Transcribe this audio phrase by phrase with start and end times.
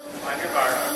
[0.00, 0.93] On your mark.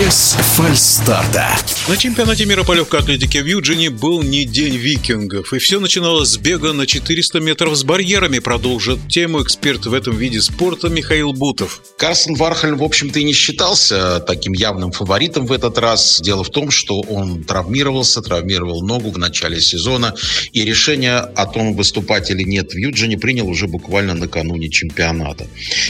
[0.00, 1.46] Без фальстарта.
[1.86, 6.30] На чемпионате мира по легкой атлетике в Юджине был не день викингов, и все начиналось
[6.30, 11.34] с бега на 400 метров с барьерами, продолжит тему эксперт в этом виде спорта Михаил
[11.34, 11.82] Бутов.
[11.98, 16.18] Карстен Вархальм, в общем-то, и не считался таким явным фаворитом в этот раз.
[16.22, 20.14] Дело в том, что он травмировался, травмировал ногу в начале сезона,
[20.52, 25.46] и решение о том, выступать или нет в Юджине, принял уже буквально накануне чемпионата.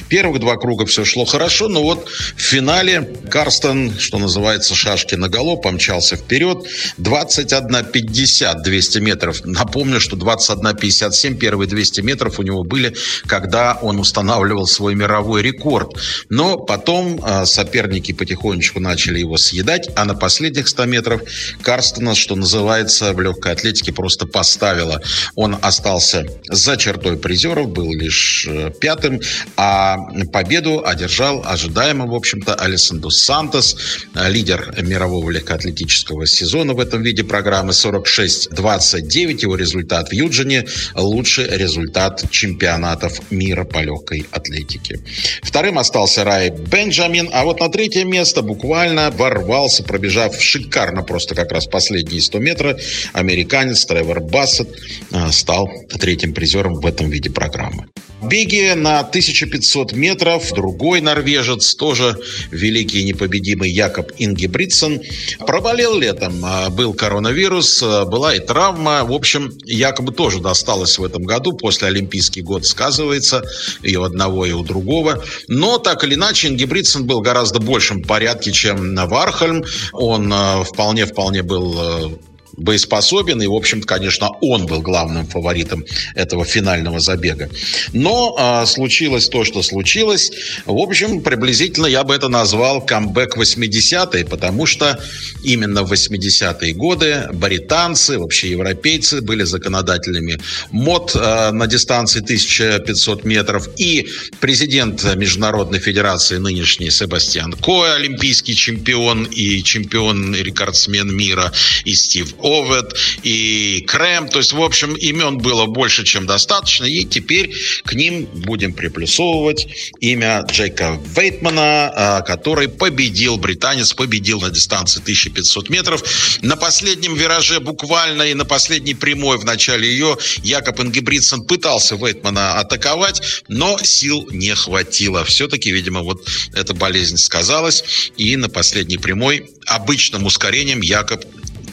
[0.08, 5.28] Первых два круга все шло хорошо, но вот в финале Карстен, что называется, шашки на
[5.28, 6.66] голову, помчался вперед.
[6.98, 9.44] 21.50 200 метров.
[9.44, 12.94] Напомню, что 21.57 первые 200 метров у него были,
[13.26, 15.96] когда он устанавливал свой мировой рекорд.
[16.28, 21.22] Но потом э, соперники потихонечку начали его съедать, а на последних 100 метров
[21.62, 25.00] Карстена, что называется, в легкой атлетике просто поставила.
[25.34, 29.20] Он остался за чертой призеров, был лишь э, пятым,
[29.56, 29.98] а
[30.32, 33.76] победу одержал ожидаемо, в общем-то, Александр Сантос,
[34.14, 39.42] лидер мирового легкоатлетического сезона в этом виде программы 46-29.
[39.42, 45.00] Его результат в Юджине лучший результат чемпионатов мира по легкой атлетике.
[45.42, 51.52] Вторым остался Рай Бенджамин, а вот на третье место буквально ворвался, пробежав шикарно просто как
[51.52, 52.80] раз последние 100 метров,
[53.12, 54.68] американец Тревор Бассет
[55.10, 57.86] э, стал третьим призером в этом виде программы.
[58.22, 60.52] Беги на 1500 метров.
[60.52, 62.18] Другой норвежец, тоже
[62.50, 65.00] великий непобедимый Якоб Ингебридсон,
[65.46, 66.44] проболел летом.
[66.44, 69.04] А, был коронавирус, а, была и травма.
[69.04, 71.52] В общем, якобы тоже досталось в этом году.
[71.52, 73.42] После Олимпийский год сказывается
[73.82, 75.24] и у одного, и у другого.
[75.48, 79.64] Но так или иначе, Ингебридсон был гораздо большем порядке, чем Вархальм.
[79.92, 80.32] Он
[80.64, 82.18] вполне-вполне был
[82.56, 85.84] боеспособен, и, в общем-то, конечно, он был главным фаворитом
[86.14, 87.48] этого финального забега.
[87.92, 90.30] Но а, случилось то, что случилось.
[90.66, 94.98] В общем, приблизительно я бы это назвал камбэк 80-е, потому что
[95.42, 103.68] именно в 80-е годы британцы, вообще европейцы были законодателями мод а, на дистанции 1500 метров,
[103.76, 104.08] и
[104.40, 111.52] президент Международной Федерации нынешний Себастьян Ко, олимпийский чемпион и чемпион-рекордсмен мира,
[111.84, 114.28] и Стив Овет, и Крем.
[114.28, 116.84] То есть, в общем, имен было больше, чем достаточно.
[116.84, 117.52] И теперь
[117.84, 119.66] к ним будем приплюсовывать
[120.00, 126.02] имя Джейка Вейтмана, а, который победил, британец победил на дистанции 1500 метров.
[126.42, 132.58] На последнем вираже буквально и на последней прямой в начале ее Якоб Ингебридсон пытался Вейтмана
[132.58, 135.24] атаковать, но сил не хватило.
[135.24, 137.84] Все-таки, видимо, вот эта болезнь сказалась.
[138.16, 141.24] И на последней прямой обычным ускорением Якоб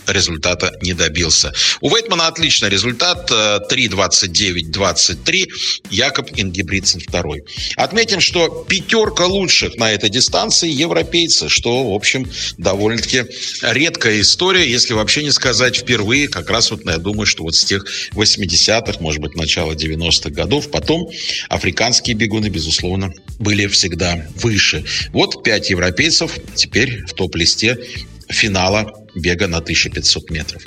[0.07, 1.53] результата не добился.
[1.81, 3.29] У Вейтмана отличный результат.
[3.31, 5.43] 3.29-23.
[5.43, 5.47] Э,
[5.89, 7.43] Якоб Ингебридсен второй.
[7.75, 13.25] Отметим, что пятерка лучших на этой дистанции европейцы, что, в общем, довольно-таки
[13.61, 17.63] редкая история, если вообще не сказать впервые, как раз вот, я думаю, что вот с
[17.63, 21.09] тех 80-х, может быть, начала 90-х годов, потом
[21.49, 24.85] африканские бегуны, безусловно, были всегда выше.
[25.11, 27.77] Вот пять европейцев теперь в топ-листе
[28.29, 30.61] финала бега на 1500 метров.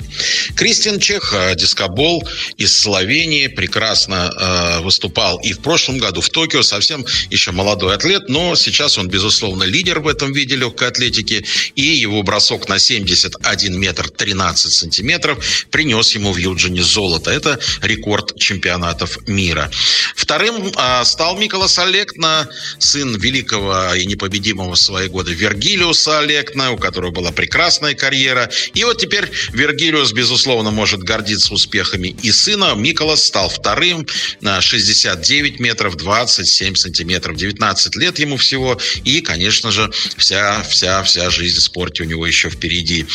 [0.55, 6.63] Кристиан Чех, э, дискобол из Словении, прекрасно э, выступал и в прошлом году в Токио,
[6.63, 11.45] совсем еще молодой атлет, но сейчас он, безусловно, лидер в этом виде легкой атлетики,
[11.75, 17.31] и его бросок на 71 метр 13 сантиметров принес ему в Юджине золото.
[17.31, 19.69] Это рекорд чемпионатов мира.
[20.15, 22.47] Вторым э, стал Миколас Олекна,
[22.79, 28.49] сын великого и непобедимого в свои годы Вергилиуса Олекна, у которого была прекрасная карьера, карьера.
[28.73, 32.73] И вот теперь Вергилиус, безусловно, может гордиться успехами и сына.
[32.75, 34.07] Миколас стал вторым
[34.41, 37.37] на 69 метров 27 сантиметров.
[37.37, 38.79] 19 лет ему всего.
[39.03, 43.05] И, конечно же, вся, вся, вся жизнь в спорте у него еще впереди.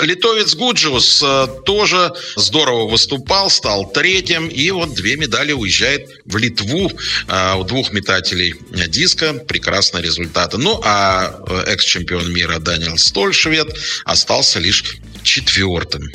[0.00, 4.48] Литовец Гуджиус э, тоже здорово выступал, стал третьим.
[4.48, 6.90] И вот две медали уезжает в Литву
[7.28, 8.54] э, у двух метателей
[8.88, 9.34] диска.
[9.34, 10.58] Прекрасные результаты.
[10.58, 13.68] Ну, а э, экс-чемпион мира Даниэл Столь, швед,
[14.04, 15.05] остался лишь English.
[15.26, 16.10] Четвертым.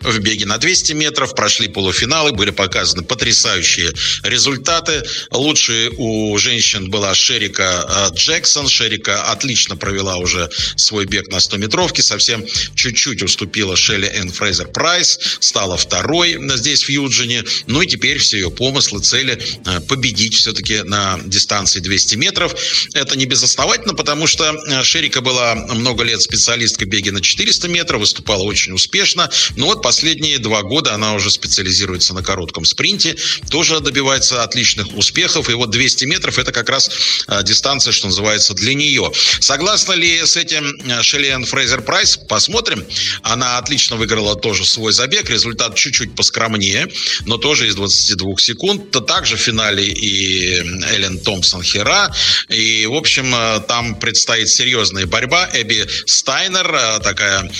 [0.00, 5.02] В беге на 200 метров прошли полуфиналы, были показаны потрясающие результаты.
[5.30, 8.68] Лучшей у женщин была Шерика э, Джексон.
[8.68, 12.44] Шерика отлично провела уже свой бег на 100-метровке, совсем
[12.74, 17.44] чуть-чуть уступила Шелли Энн Фрейзер Прайс, стала второй здесь в Юджине.
[17.66, 22.54] Ну и теперь все ее помыслы, цели э, победить все-таки на дистанции 200 метров.
[22.94, 28.00] Это не безосновательно, потому что э, Шерика была много лет специалисткой беге на 400 метров,
[28.00, 29.28] выступала очень успешно.
[29.56, 33.16] Но вот последние два года она уже специализируется на коротком спринте,
[33.50, 35.50] тоже добивается отличных успехов.
[35.50, 36.90] И вот 200 метров– это как раз
[37.26, 39.10] а, дистанция, что называется, для нее.
[39.40, 42.16] Согласна ли с этим а, Шеллиан Фрейзер Прайс?
[42.16, 42.86] Посмотрим.
[43.22, 45.28] Она отлично выиграла тоже свой забег.
[45.28, 46.88] Результат чуть-чуть поскромнее,
[47.26, 48.92] но тоже из 22 секунд.
[48.92, 50.58] То также в финале и
[50.94, 52.14] Эллен Томпсон Хера.
[52.48, 55.50] И, в общем, а, там предстоит серьезная борьба.
[55.54, 57.50] Эбби Стайнер, такая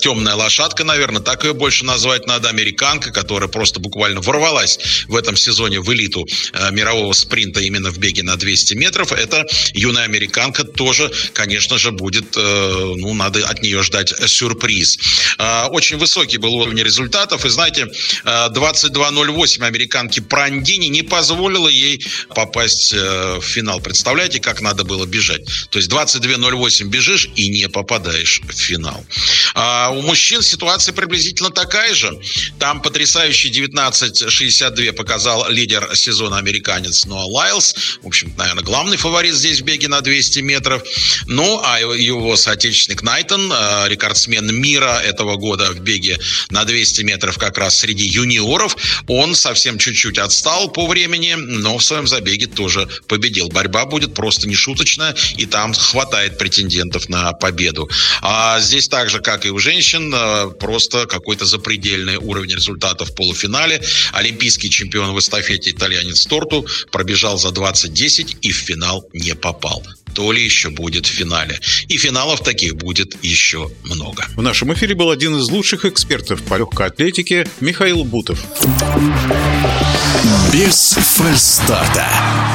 [0.00, 5.36] темная лошадка, наверное, так ее больше назвать надо, американка, которая просто буквально ворвалась в этом
[5.36, 9.12] сезоне в элиту э, мирового спринта именно в беге на 200 метров.
[9.12, 9.44] Это
[9.74, 14.98] юная американка тоже, конечно же, будет, э, ну, надо от нее ждать сюрприз.
[15.38, 17.44] Э, очень высокий был уровень результатов.
[17.44, 17.88] И знаете,
[18.24, 23.80] 22.08 американки Прандини не позволила ей попасть в финал.
[23.80, 25.44] Представляете, как надо было бежать?
[25.70, 29.04] То есть 22.08 бежишь и не попадаешь в финал.
[29.54, 32.18] А у мужчин ситуация приблизительно такая же.
[32.58, 37.74] Там потрясающий 19.62 показал лидер сезона американец Ноа Лайлс.
[38.02, 40.82] В общем, наверное, главный фаворит здесь в беге на 200 метров.
[41.26, 46.18] Ну, а его соотечественник Найтон, э, рекордсмен мира этого года в беге
[46.50, 48.76] на 200 метров как раз среди юниоров,
[49.06, 53.48] он совсем чуть-чуть отстал по времени, но в своем забеге тоже победил.
[53.48, 57.88] Борьба будет просто нешуточная, и там хватает претендентов на победу.
[58.22, 63.14] А здесь так же, как и у женщин, э, просто какой-то запредельный уровень результатов в
[63.14, 63.82] полуфинале.
[64.12, 69.82] Олимпийский чемпион в эстафете итальянец Торту пробежал за 20-10 и в финал не попал
[70.14, 71.60] то ли еще будет в финале.
[71.86, 74.24] И финалов таких будет еще много.
[74.36, 78.42] В нашем эфире был один из лучших экспертов по легкой атлетике Михаил Бутов.
[80.52, 82.47] Без фальстарта.